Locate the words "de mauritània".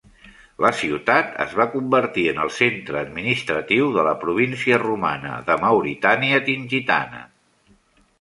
5.51-6.41